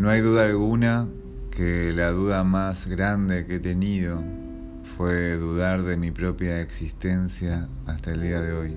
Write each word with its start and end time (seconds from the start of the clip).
No 0.00 0.08
hay 0.08 0.22
duda 0.22 0.46
alguna 0.46 1.08
que 1.50 1.92
la 1.92 2.10
duda 2.10 2.42
más 2.42 2.86
grande 2.86 3.44
que 3.44 3.56
he 3.56 3.60
tenido 3.60 4.22
fue 4.96 5.36
dudar 5.36 5.82
de 5.82 5.98
mi 5.98 6.10
propia 6.10 6.62
existencia 6.62 7.68
hasta 7.84 8.12
el 8.12 8.22
día 8.22 8.40
de 8.40 8.52
hoy. 8.54 8.76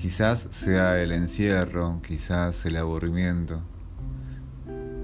Quizás 0.00 0.48
sea 0.52 1.02
el 1.02 1.12
encierro, 1.12 2.00
quizás 2.02 2.64
el 2.64 2.78
aburrimiento, 2.78 3.60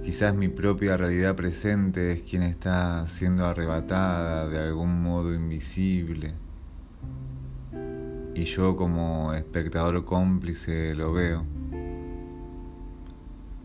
quizás 0.03 0.35
mi 0.35 0.49
propia 0.49 0.97
realidad 0.97 1.37
presente 1.37 2.13
es 2.13 2.23
quien 2.23 2.43
está 2.43 3.07
siendo 3.07 3.45
arrebatada 3.45 4.49
de 4.49 4.61
algún 4.61 5.03
modo 5.03 5.35
invisible 5.35 6.33
y 8.35 8.45
yo 8.45 8.77
como 8.77 9.35
espectador 9.35 10.07
cómplice 10.07 10.95
lo 10.95 11.13
veo. 11.13 11.56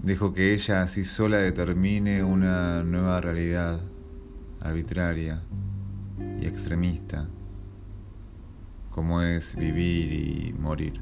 Dejo 0.04 0.34
que 0.34 0.54
ella 0.54 0.82
así 0.82 1.04
sola 1.04 1.38
determine 1.38 2.24
una 2.24 2.84
nueva 2.84 3.22
realidad 3.22 3.80
arbitraria 4.60 5.44
y 6.40 6.48
extremista, 6.48 7.28
como 8.90 9.22
es 9.22 9.56
vivir 9.56 10.12
y 10.12 10.54
morir. 10.54 11.00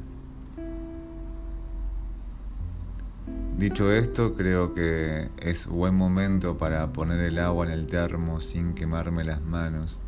Dicho 3.57 3.89
esto, 3.89 4.35
creo 4.35 4.73
que 4.73 5.29
es 5.37 5.65
buen 5.65 5.95
momento 5.95 6.57
para 6.57 6.91
poner 6.91 7.21
el 7.21 7.39
agua 7.39 7.67
en 7.67 7.71
el 7.71 7.87
termo 7.87 8.41
sin 8.41 8.73
quemarme 8.73 9.23
las 9.23 9.41
manos 9.41 10.01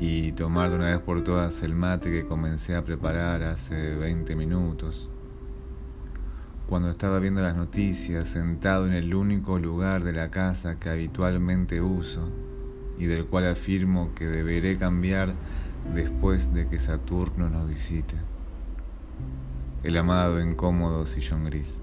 y 0.00 0.32
tomar 0.32 0.70
de 0.70 0.76
una 0.76 0.86
vez 0.86 1.00
por 1.00 1.22
todas 1.24 1.62
el 1.62 1.74
mate 1.74 2.10
que 2.10 2.26
comencé 2.26 2.74
a 2.74 2.84
preparar 2.84 3.42
hace 3.42 3.96
20 3.96 4.34
minutos. 4.34 5.10
Cuando 6.68 6.90
estaba 6.90 7.18
viendo 7.18 7.40
las 7.40 7.56
noticias 7.56 8.28
sentado 8.28 8.86
en 8.86 8.92
el 8.92 9.14
único 9.14 9.58
lugar 9.58 10.04
de 10.04 10.12
la 10.12 10.30
casa 10.30 10.78
que 10.78 10.90
habitualmente 10.90 11.80
uso 11.80 12.28
y 12.98 13.06
del 13.06 13.24
cual 13.24 13.46
afirmo 13.46 14.14
que 14.14 14.26
deberé 14.26 14.76
cambiar 14.76 15.34
después 15.94 16.52
de 16.52 16.68
que 16.68 16.78
Saturno 16.78 17.48
nos 17.48 17.66
visite 17.66 18.16
el 19.82 19.96
amado 19.96 20.40
incómodo 20.42 21.06
sillón 21.06 21.44
gris. 21.44 21.78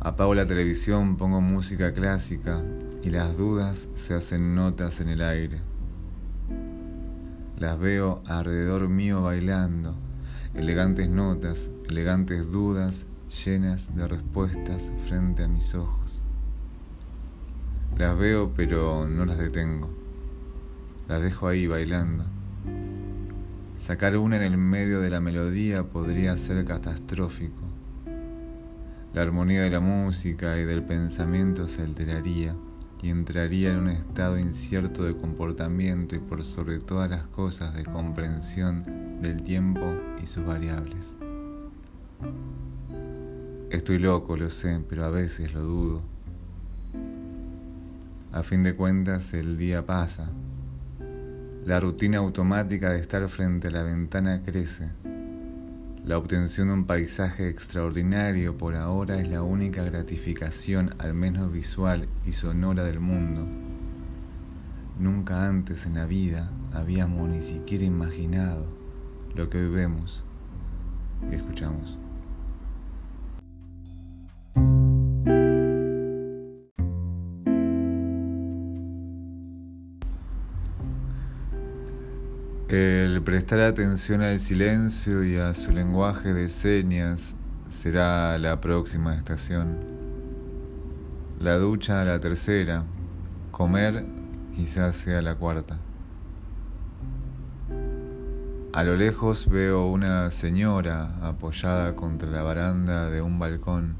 Apago 0.00 0.34
la 0.34 0.46
televisión, 0.46 1.16
pongo 1.16 1.40
música 1.40 1.94
clásica 1.94 2.62
y 3.02 3.10
las 3.10 3.36
dudas 3.36 3.88
se 3.94 4.14
hacen 4.14 4.54
notas 4.54 5.00
en 5.00 5.08
el 5.08 5.22
aire. 5.22 5.60
Las 7.58 7.78
veo 7.78 8.22
alrededor 8.26 8.88
mío 8.88 9.22
bailando, 9.22 9.96
elegantes 10.56 11.08
notas, 11.08 11.70
elegantes 11.88 12.50
dudas 12.50 13.06
llenas 13.44 13.94
de 13.94 14.08
respuestas 14.08 14.92
frente 15.06 15.44
a 15.44 15.48
mis 15.48 15.74
ojos. 15.74 16.22
Las 17.98 18.18
veo 18.18 18.52
pero 18.56 19.06
no 19.06 19.24
las 19.24 19.38
detengo, 19.38 19.90
las 21.08 21.22
dejo 21.22 21.48
ahí 21.48 21.66
bailando 21.66 22.24
Sacar 23.78 24.16
una 24.16 24.36
en 24.36 24.42
el 24.42 24.56
medio 24.56 25.00
de 25.00 25.10
la 25.10 25.20
melodía 25.20 25.84
podría 25.84 26.36
ser 26.38 26.64
catastrófico. 26.64 27.60
La 29.12 29.22
armonía 29.22 29.62
de 29.62 29.70
la 29.70 29.80
música 29.80 30.58
y 30.58 30.64
del 30.64 30.82
pensamiento 30.82 31.68
se 31.68 31.82
alteraría 31.82 32.56
y 33.06 33.10
entraría 33.10 33.70
en 33.70 33.78
un 33.78 33.88
estado 33.90 34.36
incierto 34.36 35.04
de 35.04 35.14
comportamiento 35.16 36.16
y 36.16 36.18
por 36.18 36.42
sobre 36.42 36.80
todas 36.80 37.08
las 37.08 37.24
cosas 37.28 37.72
de 37.76 37.84
comprensión 37.84 39.22
del 39.22 39.44
tiempo 39.44 39.94
y 40.20 40.26
sus 40.26 40.44
variables. 40.44 41.14
Estoy 43.70 44.00
loco, 44.00 44.36
lo 44.36 44.50
sé, 44.50 44.80
pero 44.88 45.04
a 45.04 45.10
veces 45.10 45.54
lo 45.54 45.62
dudo. 45.62 46.02
A 48.32 48.42
fin 48.42 48.64
de 48.64 48.74
cuentas, 48.74 49.32
el 49.34 49.56
día 49.56 49.86
pasa 49.86 50.28
la 51.64 51.78
rutina 51.78 52.18
automática 52.18 52.90
de 52.90 52.98
estar 52.98 53.28
frente 53.28 53.68
a 53.68 53.70
la 53.70 53.84
ventana 53.84 54.42
crece. 54.44 54.90
La 56.06 56.18
obtención 56.18 56.68
de 56.68 56.74
un 56.74 56.84
paisaje 56.84 57.48
extraordinario 57.48 58.56
por 58.56 58.76
ahora 58.76 59.20
es 59.20 59.28
la 59.28 59.42
única 59.42 59.82
gratificación, 59.82 60.94
al 60.98 61.14
menos 61.14 61.50
visual 61.50 62.06
y 62.24 62.30
sonora 62.30 62.84
del 62.84 63.00
mundo. 63.00 63.44
Nunca 65.00 65.48
antes 65.48 65.84
en 65.84 65.94
la 65.94 66.06
vida 66.06 66.52
habíamos 66.72 67.28
ni 67.28 67.42
siquiera 67.42 67.82
imaginado 67.82 68.66
lo 69.34 69.50
que 69.50 69.58
hoy 69.58 69.68
vemos 69.68 70.22
y 71.28 71.34
escuchamos. 71.34 71.98
Prestar 83.26 83.58
atención 83.58 84.22
al 84.22 84.38
silencio 84.38 85.24
y 85.24 85.34
a 85.36 85.52
su 85.52 85.72
lenguaje 85.72 86.32
de 86.32 86.48
señas 86.48 87.34
será 87.68 88.38
la 88.38 88.60
próxima 88.60 89.16
estación. 89.16 89.78
La 91.40 91.56
ducha 91.58 92.04
la 92.04 92.20
tercera, 92.20 92.84
comer 93.50 94.04
quizás 94.54 94.94
sea 94.94 95.20
la 95.22 95.34
cuarta. 95.34 95.76
A 98.72 98.84
lo 98.84 98.94
lejos 98.94 99.50
veo 99.50 99.88
una 99.88 100.30
señora 100.30 101.16
apoyada 101.20 101.96
contra 101.96 102.30
la 102.30 102.44
baranda 102.44 103.10
de 103.10 103.22
un 103.22 103.40
balcón. 103.40 103.96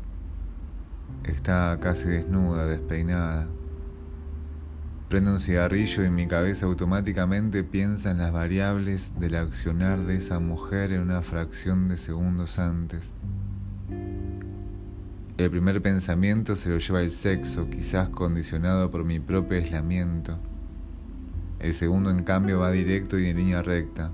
Está 1.25 1.76
casi 1.81 2.06
desnuda, 2.06 2.64
despeinada. 2.64 3.48
Prendo 5.09 5.31
un 5.31 5.39
cigarrillo 5.39 6.05
y 6.05 6.11
mi 6.11 6.27
cabeza 6.27 6.67
automáticamente 6.67 7.62
piensa 7.62 8.11
en 8.11 8.19
las 8.19 8.33
variables 8.33 9.12
del 9.21 9.37
accionar 9.37 10.05
de 10.05 10.17
esa 10.17 10.41
mujer 10.41 10.91
en 10.91 11.03
una 11.03 11.22
fracción 11.22 11.87
de 11.87 11.97
segundos 11.97 12.59
antes. 12.59 13.15
El 15.39 15.50
primer 15.50 15.81
pensamiento 15.81 16.56
se 16.56 16.71
lo 16.71 16.78
lleva 16.78 17.03
el 17.03 17.12
sexo, 17.12 17.71
quizás 17.71 18.09
condicionado 18.09 18.91
por 18.91 19.05
mi 19.05 19.21
propio 19.21 19.59
aislamiento. 19.59 20.39
El 21.61 21.73
segundo, 21.73 22.11
en 22.11 22.25
cambio, 22.25 22.59
va 22.59 22.73
directo 22.73 23.17
y 23.17 23.28
en 23.28 23.37
línea 23.37 23.62
recta. 23.62 24.11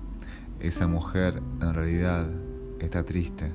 Esa 0.61 0.87
mujer, 0.89 1.41
en 1.63 1.73
realidad, 1.73 2.29
está 2.81 3.03
triste. 3.03 3.51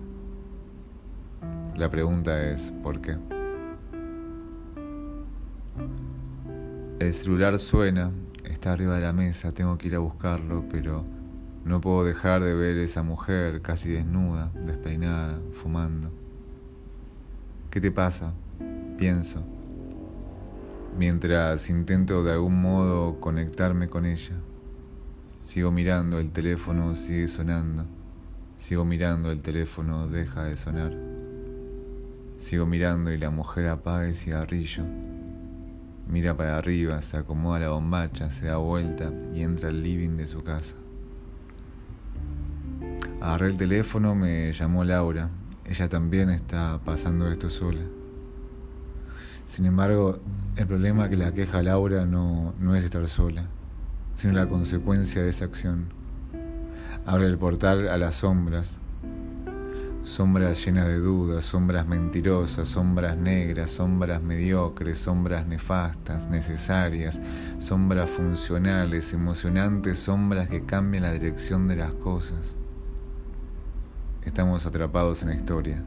La 1.75 1.91
pregunta 1.91 2.49
es, 2.49 2.71
¿por 2.81 2.99
qué? 2.99 3.36
El 6.99 7.13
celular 7.13 7.59
suena, 7.59 8.11
está 8.43 8.73
arriba 8.73 8.95
de 8.95 9.01
la 9.01 9.13
mesa, 9.13 9.51
tengo 9.51 9.77
que 9.77 9.87
ir 9.87 9.95
a 9.95 9.99
buscarlo, 9.99 10.65
pero 10.67 11.05
no 11.63 11.79
puedo 11.79 12.03
dejar 12.03 12.41
de 12.41 12.55
ver 12.55 12.79
esa 12.79 13.03
mujer 13.03 13.61
casi 13.61 13.91
desnuda, 13.91 14.51
despeinada, 14.65 15.39
fumando. 15.53 16.09
¿Qué 17.69 17.79
te 17.79 17.91
pasa? 17.91 18.33
Pienso, 18.97 19.43
mientras 20.97 21.69
intento 21.69 22.23
de 22.23 22.31
algún 22.31 22.59
modo 22.59 23.19
conectarme 23.19 23.89
con 23.89 24.07
ella. 24.07 24.33
Sigo 25.43 25.71
mirando, 25.71 26.17
el 26.17 26.31
teléfono 26.31 26.95
sigue 26.95 27.27
sonando. 27.27 27.85
Sigo 28.57 28.85
mirando, 28.85 29.29
el 29.29 29.43
teléfono 29.43 30.07
deja 30.07 30.45
de 30.45 30.57
sonar. 30.57 30.97
Sigo 32.37 32.65
mirando 32.65 33.11
y 33.11 33.19
la 33.19 33.29
mujer 33.29 33.67
apaga 33.67 34.07
el 34.07 34.15
cigarrillo 34.15 34.83
Mira 36.09 36.37
para 36.37 36.57
arriba, 36.57 37.01
se 37.01 37.17
acomoda 37.17 37.59
la 37.59 37.69
bombacha, 37.69 38.29
se 38.29 38.45
da 38.47 38.57
vuelta 38.57 39.11
y 39.33 39.41
entra 39.41 39.67
al 39.67 39.83
living 39.83 40.15
de 40.15 40.25
su 40.25 40.41
casa. 40.41 40.75
Agarré 43.19 43.47
el 43.47 43.57
teléfono, 43.57 44.15
me 44.15 44.53
llamó 44.53 44.85
Laura. 44.85 45.29
Ella 45.65 45.89
también 45.89 46.29
está 46.29 46.79
pasando 46.85 47.29
esto 47.29 47.49
sola. 47.49 47.81
Sin 49.47 49.65
embargo, 49.65 50.19
el 50.55 50.65
problema 50.65 51.09
que 51.09 51.17
la 51.17 51.33
queja 51.33 51.61
Laura 51.61 52.05
no, 52.05 52.53
no 52.59 52.75
es 52.75 52.85
estar 52.85 53.05
sola, 53.09 53.47
sino 54.15 54.33
la 54.33 54.47
consecuencia 54.47 55.21
de 55.23 55.29
esa 55.29 55.45
acción. 55.45 55.87
Abre 57.05 57.25
el 57.27 57.37
portal 57.37 57.89
a 57.89 57.97
las 57.97 58.15
sombras, 58.15 58.79
Sombras 60.07 60.65
llenas 60.65 60.87
de 60.87 60.99
dudas, 60.99 61.43
sombras 61.43 61.85
mentirosas, 61.85 62.69
sombras 62.69 63.17
negras, 63.17 63.71
sombras 63.71 64.21
mediocres, 64.21 64.99
sombras 64.99 65.45
nefastas, 65.45 66.29
necesarias, 66.29 67.21
sombras 67.59 68.09
funcionales, 68.09 69.11
emocionantes, 69.11 69.99
sombras 69.99 70.47
que 70.47 70.63
cambian 70.63 71.03
la 71.03 71.11
dirección 71.11 71.67
de 71.67 71.75
las 71.75 71.93
cosas. 71.93 72.55
Estamos 74.23 74.65
atrapados 74.65 75.23
en 75.23 75.27
la 75.27 75.35
historia. 75.35 75.83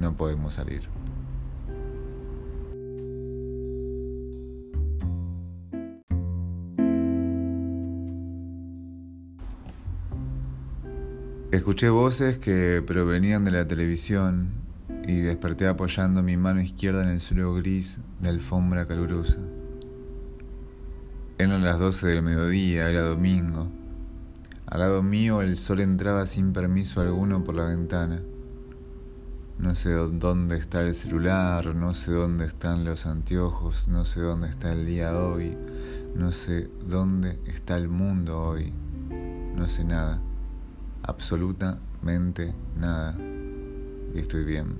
No 0.00 0.16
podemos 0.16 0.54
salir. 0.54 0.88
Escuché 11.50 11.88
voces 11.88 12.36
que 12.36 12.84
provenían 12.86 13.42
de 13.42 13.50
la 13.50 13.64
televisión 13.64 14.50
y 15.06 15.20
desperté 15.20 15.66
apoyando 15.66 16.22
mi 16.22 16.36
mano 16.36 16.60
izquierda 16.60 17.02
en 17.02 17.08
el 17.08 17.22
suelo 17.22 17.54
gris 17.54 18.00
de 18.20 18.28
alfombra 18.28 18.86
calurosa. 18.86 19.38
Eran 21.38 21.64
las 21.64 21.78
doce 21.78 22.08
del 22.08 22.20
mediodía, 22.20 22.90
era 22.90 23.00
domingo. 23.00 23.70
Al 24.66 24.80
lado 24.80 25.02
mío 25.02 25.40
el 25.40 25.56
sol 25.56 25.80
entraba 25.80 26.26
sin 26.26 26.52
permiso 26.52 27.00
alguno 27.00 27.42
por 27.42 27.54
la 27.54 27.64
ventana. 27.64 28.20
No 29.58 29.74
sé 29.74 29.92
dónde 29.92 30.58
está 30.58 30.82
el 30.82 30.94
celular, 30.94 31.74
no 31.74 31.94
sé 31.94 32.12
dónde 32.12 32.44
están 32.44 32.84
los 32.84 33.06
anteojos, 33.06 33.88
no 33.88 34.04
sé 34.04 34.20
dónde 34.20 34.50
está 34.50 34.70
el 34.70 34.84
día 34.84 35.18
hoy, 35.18 35.56
no 36.14 36.30
sé 36.30 36.68
dónde 36.86 37.38
está 37.46 37.78
el 37.78 37.88
mundo 37.88 38.38
hoy, 38.38 38.74
no 39.56 39.66
sé 39.66 39.84
nada, 39.84 40.20
absolutamente 41.02 42.54
nada, 42.76 43.16
y 44.14 44.18
estoy 44.18 44.44
bien. 44.44 44.76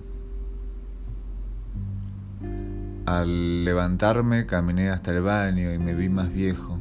Al 3.06 3.64
levantarme 3.64 4.46
caminé 4.46 4.90
hasta 4.90 5.12
el 5.12 5.22
baño 5.22 5.72
y 5.72 5.78
me 5.78 5.94
vi 5.94 6.08
más 6.08 6.32
viejo. 6.32 6.78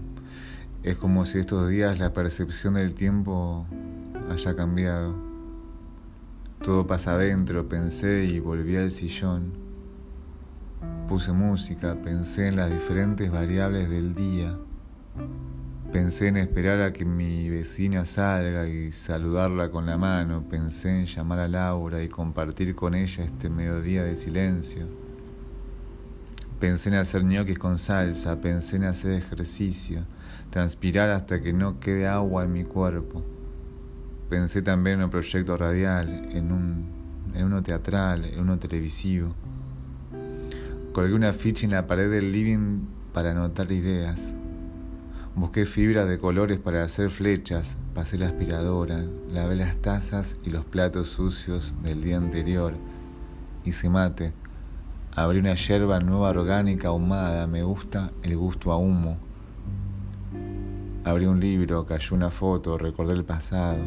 Es 0.83 0.97
como 0.97 1.25
si 1.25 1.39
estos 1.39 1.69
días 1.69 1.99
la 1.99 2.13
percepción 2.13 2.75
del 2.75 2.93
tiempo 2.93 3.65
haya 4.29 4.55
cambiado. 4.55 5.15
Todo 6.61 6.85
pasa 6.85 7.13
adentro, 7.13 7.69
pensé 7.69 8.25
y 8.25 8.39
volví 8.39 8.75
al 8.75 8.91
sillón. 8.91 9.53
Puse 11.07 11.31
música, 11.31 11.95
pensé 12.03 12.47
en 12.47 12.57
las 12.57 12.69
diferentes 12.69 13.31
variables 13.31 13.89
del 13.89 14.13
día. 14.13 14.57
Pensé 15.91 16.27
en 16.27 16.35
esperar 16.35 16.81
a 16.81 16.91
que 16.91 17.05
mi 17.05 17.49
vecina 17.49 18.03
salga 18.03 18.67
y 18.67 18.91
saludarla 18.91 19.71
con 19.71 19.85
la 19.85 19.97
mano. 19.97 20.43
Pensé 20.49 20.89
en 20.89 21.05
llamar 21.05 21.39
a 21.39 21.47
Laura 21.47 22.03
y 22.03 22.09
compartir 22.09 22.75
con 22.75 22.93
ella 22.93 23.23
este 23.23 23.49
mediodía 23.49 24.03
de 24.03 24.17
silencio. 24.17 24.85
Pensé 26.59 26.89
en 26.89 26.95
hacer 26.95 27.23
ñoquis 27.23 27.57
con 27.57 27.77
salsa, 27.77 28.41
pensé 28.41 28.75
en 28.75 28.83
hacer 28.83 29.13
ejercicio, 29.13 30.01
transpirar 30.49 31.09
hasta 31.09 31.41
que 31.41 31.53
no 31.53 31.79
quede 31.79 32.05
agua 32.05 32.43
en 32.43 32.51
mi 32.51 32.65
cuerpo. 32.65 33.23
Pensé 34.29 34.61
también 34.61 34.97
en 34.97 35.05
un 35.05 35.09
proyecto 35.09 35.55
radial, 35.55 36.09
en, 36.33 36.51
un, 36.51 36.85
en 37.33 37.45
uno 37.45 37.63
teatral, 37.63 38.25
en 38.25 38.41
uno 38.41 38.59
televisivo. 38.59 39.33
Colgué 40.91 41.13
una 41.13 41.31
ficha 41.31 41.65
en 41.65 41.71
la 41.71 41.87
pared 41.87 42.11
del 42.11 42.33
living 42.33 42.81
para 43.13 43.31
anotar 43.31 43.71
ideas. 43.71 44.33
Busqué 45.37 45.67
fibras 45.67 46.09
de 46.09 46.17
colores 46.17 46.57
para 46.57 46.83
hacer 46.83 47.11
flechas, 47.11 47.77
pasé 47.93 48.17
la 48.17 48.25
aspiradora, 48.25 49.05
lavé 49.31 49.55
las 49.55 49.75
tazas 49.75 50.35
y 50.43 50.49
los 50.49 50.65
platos 50.65 51.09
sucios 51.09 51.75
del 51.83 52.01
día 52.01 52.17
anterior. 52.17 52.73
Hice 53.63 53.87
mate. 53.87 54.33
Abrí 55.15 55.37
una 55.37 55.53
yerba 55.53 55.99
nueva 55.99 56.29
orgánica 56.29 56.87
ahumada, 56.87 57.45
me 57.45 57.61
gusta 57.61 58.09
el 58.23 58.35
gusto 58.35 58.71
a 58.71 58.77
humo. 58.77 59.19
Abrí 61.03 61.27
un 61.27 61.39
libro, 61.39 61.85
cayó 61.85 62.15
una 62.15 62.31
foto, 62.31 62.79
recordé 62.79 63.13
el 63.13 63.23
pasado. 63.23 63.77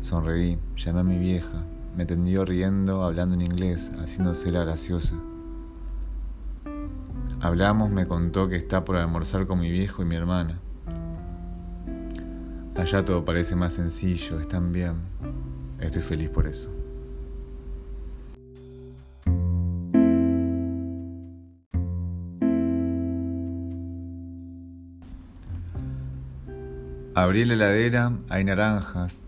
Sonreí, 0.00 0.56
llamé 0.76 1.00
a 1.00 1.02
mi 1.02 1.18
vieja, 1.18 1.64
me 1.96 2.06
tendió 2.06 2.44
riendo, 2.44 3.02
hablando 3.02 3.34
en 3.34 3.42
inglés, 3.42 3.90
haciéndose 3.98 4.52
la 4.52 4.62
graciosa. 4.62 5.16
Hablamos, 7.42 7.90
me 7.90 8.06
contó 8.06 8.48
que 8.48 8.56
está 8.56 8.84
por 8.84 8.96
almorzar 8.96 9.46
con 9.46 9.60
mi 9.60 9.70
viejo 9.70 10.02
y 10.02 10.04
mi 10.04 10.14
hermana. 10.14 10.60
Allá 12.76 13.02
todo 13.02 13.24
parece 13.24 13.56
más 13.56 13.72
sencillo, 13.72 14.38
están 14.38 14.72
bien. 14.72 14.96
Estoy 15.80 16.02
feliz 16.02 16.28
por 16.28 16.46
eso. 16.46 16.70
Abrí 27.14 27.44
la 27.46 27.54
heladera, 27.54 28.12
hay 28.28 28.44
naranjas, 28.44 29.22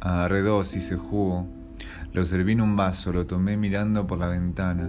Agarré 0.00 0.40
dos, 0.40 0.74
hice 0.74 0.96
jugo. 0.96 1.46
Lo 2.14 2.24
serví 2.24 2.52
en 2.52 2.62
un 2.62 2.74
vaso, 2.74 3.12
lo 3.12 3.26
tomé 3.26 3.58
mirando 3.58 4.06
por 4.06 4.18
la 4.18 4.28
ventana. 4.28 4.88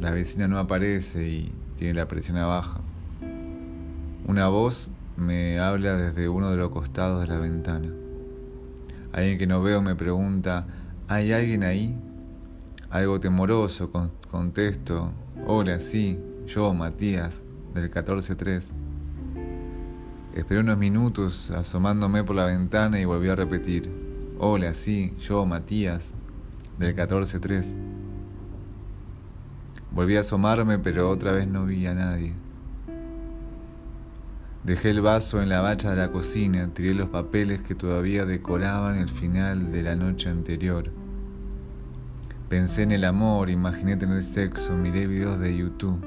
La 0.00 0.10
vecina 0.10 0.48
no 0.48 0.58
aparece 0.58 1.28
y 1.28 1.52
tiene 1.82 1.98
la 1.98 2.06
presión 2.06 2.36
baja. 2.36 2.80
Una 4.28 4.46
voz 4.46 4.88
me 5.16 5.58
habla 5.58 5.96
desde 5.96 6.28
uno 6.28 6.48
de 6.52 6.56
los 6.56 6.70
costados 6.70 7.20
de 7.20 7.26
la 7.26 7.40
ventana. 7.40 7.88
Alguien 9.12 9.36
que 9.36 9.48
no 9.48 9.60
veo 9.62 9.82
me 9.82 9.96
pregunta, 9.96 10.64
¿hay 11.08 11.32
alguien 11.32 11.64
ahí? 11.64 11.98
Algo 12.88 13.18
temoroso, 13.18 13.90
contesto, 14.30 15.10
hola, 15.44 15.80
sí, 15.80 16.20
yo, 16.46 16.72
Matías, 16.72 17.42
del 17.74 17.90
143. 17.90 18.70
Esperé 20.36 20.60
unos 20.60 20.78
minutos 20.78 21.50
asomándome 21.50 22.22
por 22.22 22.36
la 22.36 22.46
ventana 22.46 23.00
y 23.00 23.04
volví 23.06 23.28
a 23.28 23.34
repetir, 23.34 23.90
Hola, 24.38 24.72
sí, 24.72 25.14
yo, 25.18 25.44
Matías, 25.46 26.14
del 26.78 26.94
14-3. 26.94 28.01
Volví 29.94 30.16
a 30.16 30.20
asomarme, 30.20 30.78
pero 30.78 31.10
otra 31.10 31.32
vez 31.32 31.46
no 31.46 31.66
vi 31.66 31.86
a 31.86 31.94
nadie. 31.94 32.32
Dejé 34.64 34.90
el 34.90 35.02
vaso 35.02 35.42
en 35.42 35.50
la 35.50 35.60
bacha 35.60 35.90
de 35.90 35.96
la 35.96 36.10
cocina, 36.10 36.70
tiré 36.72 36.94
los 36.94 37.08
papeles 37.08 37.62
que 37.62 37.74
todavía 37.74 38.24
decoraban 38.24 38.98
el 38.98 39.08
final 39.10 39.70
de 39.70 39.82
la 39.82 39.96
noche 39.96 40.30
anterior. 40.30 40.90
Pensé 42.48 42.84
en 42.84 42.92
el 42.92 43.04
amor, 43.04 43.50
imaginé 43.50 43.96
tener 43.96 44.22
sexo, 44.22 44.74
miré 44.76 45.06
videos 45.06 45.38
de 45.40 45.56
YouTube, 45.56 46.02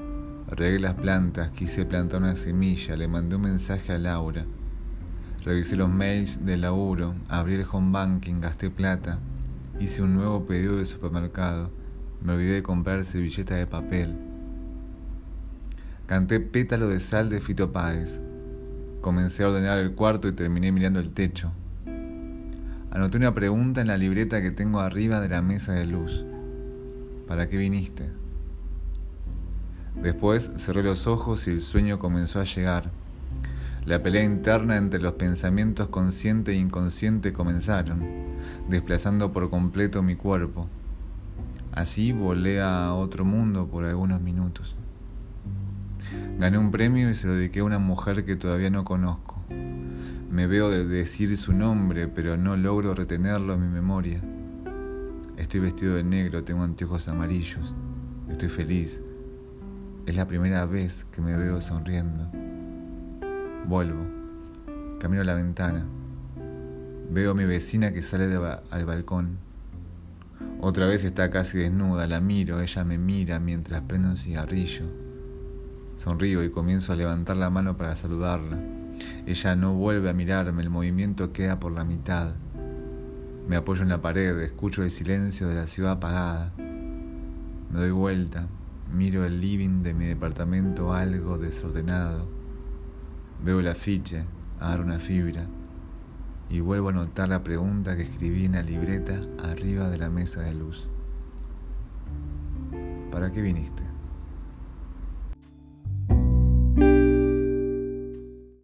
regué 0.47 0.79
las 0.79 0.95
plantas, 0.95 1.51
quise 1.51 1.85
plantar 1.85 2.21
una 2.21 2.35
semilla, 2.35 2.95
le 2.95 3.07
mandé 3.07 3.35
un 3.35 3.43
mensaje 3.43 3.91
a 3.91 3.99
Laura. 3.99 4.45
Revisé 5.43 5.75
los 5.75 5.89
mails 5.89 6.43
del 6.43 6.61
laburo, 6.61 7.13
abrí 7.27 7.53
el 7.53 7.65
home 7.71 7.91
banking, 7.91 8.41
gasté 8.41 8.71
plata, 8.71 9.19
hice 9.79 10.01
un 10.01 10.15
nuevo 10.15 10.45
pedido 10.45 10.77
de 10.77 10.85
supermercado, 10.85 11.69
me 12.21 12.33
olvidé 12.33 12.53
de 12.53 12.63
comprar 12.63 13.03
servilleta 13.03 13.55
de 13.55 13.67
papel. 13.67 14.15
Canté 16.07 16.39
pétalo 16.39 16.87
de 16.87 16.99
sal 16.99 17.29
de 17.29 17.39
Fito 17.39 17.71
Páez. 17.71 18.21
Comencé 19.01 19.43
a 19.43 19.49
ordenar 19.49 19.79
el 19.79 19.93
cuarto 19.93 20.27
y 20.27 20.33
terminé 20.33 20.71
mirando 20.71 20.99
el 20.99 21.11
techo. 21.11 21.51
Anoté 22.91 23.17
una 23.17 23.33
pregunta 23.33 23.81
en 23.81 23.87
la 23.87 23.97
libreta 23.97 24.41
que 24.41 24.51
tengo 24.51 24.79
arriba 24.79 25.19
de 25.19 25.29
la 25.29 25.41
mesa 25.41 25.73
de 25.73 25.85
luz. 25.85 26.25
¿Para 27.27 27.49
qué 27.49 27.57
viniste? 27.57 28.09
Después 30.01 30.51
cerré 30.57 30.83
los 30.83 31.07
ojos 31.07 31.47
y 31.47 31.51
el 31.51 31.61
sueño 31.61 31.99
comenzó 31.99 32.39
a 32.39 32.43
llegar. 32.43 32.91
La 33.85 34.01
pelea 34.01 34.23
interna 34.23 34.77
entre 34.77 34.99
los 34.99 35.13
pensamientos 35.13 35.89
consciente 35.89 36.51
e 36.51 36.55
inconsciente 36.55 37.33
comenzaron, 37.33 38.01
desplazando 38.69 39.31
por 39.31 39.49
completo 39.49 40.01
mi 40.01 40.15
cuerpo. 40.15 40.67
Así 41.75 42.13
volé 42.13 42.61
a 42.61 42.93
otro 42.93 43.25
mundo 43.25 43.67
por 43.67 43.83
algunos 43.83 44.21
minutos. 44.21 44.77
Gané 46.39 46.57
un 46.57 46.71
premio 46.71 47.09
y 47.09 47.13
se 47.13 47.27
lo 47.27 47.33
dediqué 47.33 47.59
a 47.59 47.65
una 47.65 47.79
mujer 47.79 48.23
que 48.23 48.37
todavía 48.37 48.69
no 48.69 48.85
conozco. 48.85 49.35
Me 50.31 50.47
veo 50.47 50.69
de 50.69 50.85
decir 50.85 51.35
su 51.35 51.51
nombre, 51.51 52.07
pero 52.07 52.37
no 52.37 52.55
logro 52.55 52.95
retenerlo 52.95 53.55
en 53.55 53.61
mi 53.61 53.67
memoria. 53.67 54.21
Estoy 55.35 55.59
vestido 55.59 55.95
de 55.95 56.03
negro, 56.03 56.45
tengo 56.45 56.63
anteojos 56.63 57.09
amarillos. 57.09 57.75
Estoy 58.29 58.47
feliz. 58.47 59.01
Es 60.05 60.15
la 60.15 60.27
primera 60.27 60.65
vez 60.65 61.05
que 61.11 61.21
me 61.21 61.35
veo 61.35 61.59
sonriendo. 61.59 62.31
Vuelvo. 63.67 64.05
Camino 64.99 65.23
a 65.23 65.25
la 65.25 65.33
ventana. 65.33 65.85
Veo 67.11 67.31
a 67.31 67.35
mi 67.35 67.43
vecina 67.43 67.91
que 67.91 68.01
sale 68.01 68.33
al 68.69 68.85
balcón. 68.85 69.44
Otra 70.61 70.85
vez 70.85 71.03
está 71.03 71.29
casi 71.29 71.57
desnuda, 71.57 72.07
la 72.07 72.19
miro, 72.19 72.59
ella 72.59 72.83
me 72.83 72.97
mira 72.97 73.39
mientras 73.39 73.81
prende 73.81 74.09
un 74.09 74.17
cigarrillo. 74.17 74.85
Sonrío 75.97 76.43
y 76.43 76.49
comienzo 76.49 76.91
a 76.91 76.95
levantar 76.95 77.37
la 77.37 77.49
mano 77.49 77.77
para 77.77 77.95
saludarla. 77.95 78.57
Ella 79.25 79.55
no 79.55 79.73
vuelve 79.73 80.09
a 80.09 80.13
mirarme, 80.13 80.61
el 80.63 80.69
movimiento 80.69 81.31
queda 81.31 81.59
por 81.59 81.71
la 81.71 81.85
mitad. 81.85 82.35
Me 83.47 83.55
apoyo 83.55 83.83
en 83.83 83.89
la 83.89 84.01
pared, 84.01 84.39
escucho 84.41 84.83
el 84.83 84.91
silencio 84.91 85.47
de 85.47 85.55
la 85.55 85.67
ciudad 85.67 85.93
apagada. 85.93 86.53
Me 86.57 87.79
doy 87.79 87.91
vuelta, 87.91 88.47
miro 88.91 89.25
el 89.25 89.39
living 89.39 89.83
de 89.83 89.93
mi 89.93 90.05
departamento 90.05 90.93
algo 90.93 91.37
desordenado. 91.37 92.27
Veo 93.43 93.59
el 93.59 93.67
afiche, 93.67 94.23
agarro 94.59 94.83
una 94.83 94.99
fibra 94.99 95.47
y 96.49 96.59
vuelvo 96.59 96.89
a 96.89 96.93
notar 96.93 97.29
la 97.29 97.43
pregunta 97.43 97.95
que 97.95 98.03
escribí 98.03 98.45
en 98.45 98.53
la 98.53 98.63
libreta 98.63 99.21
arriba 99.43 99.89
de 99.89 99.97
la 99.97 100.09
mesa 100.09 100.41
de 100.41 100.53
luz. 100.53 100.87
¿Para 103.11 103.31
qué 103.31 103.41
viniste? 103.41 103.84